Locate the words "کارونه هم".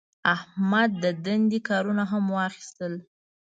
1.69-2.25